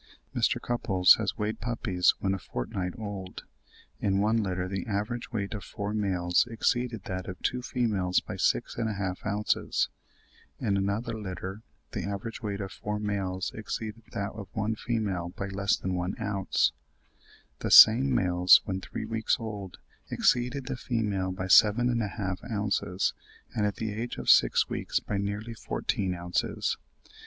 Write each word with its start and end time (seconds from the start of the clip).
Mr. 0.35 0.59
Cupples 0.59 1.17
has 1.19 1.37
weighed 1.37 1.59
puppies 1.61 2.15
when 2.19 2.33
a 2.33 2.39
fortnight 2.39 2.93
old; 2.97 3.43
in 3.99 4.17
one 4.17 4.41
litter 4.41 4.67
the 4.67 4.87
average 4.87 5.31
weight 5.31 5.53
of 5.53 5.63
four 5.63 5.93
males 5.93 6.47
exceeded 6.49 7.03
that 7.03 7.27
of 7.27 7.39
two 7.43 7.61
females 7.61 8.19
by 8.19 8.35
six 8.35 8.77
and 8.79 8.89
a 8.89 8.95
half 8.95 9.23
ounces; 9.27 9.89
in 10.59 10.75
another 10.75 11.13
litter 11.13 11.61
the 11.91 12.01
average 12.03 12.41
weight 12.41 12.61
of 12.61 12.71
four 12.71 12.97
males 12.97 13.51
exceeded 13.53 14.01
that 14.11 14.31
of 14.31 14.47
one 14.53 14.73
female 14.73 15.29
by 15.29 15.45
less 15.45 15.77
than 15.77 15.93
one 15.93 16.15
ounce; 16.19 16.71
the 17.59 17.69
same 17.69 18.11
males 18.11 18.59
when 18.65 18.81
three 18.81 19.05
weeks 19.05 19.37
old, 19.39 19.77
exceeded 20.09 20.65
the 20.65 20.75
female 20.75 21.31
by 21.31 21.45
seven 21.45 21.91
and 21.91 22.01
a 22.01 22.07
half 22.07 22.39
ounces, 22.49 23.13
and 23.55 23.67
at 23.67 23.75
the 23.75 23.93
age 23.93 24.17
of 24.17 24.31
six 24.31 24.67
weeks 24.67 24.99
by 24.99 25.19
nearly 25.19 25.53
fourteen 25.53 26.15
ounces. 26.15 26.75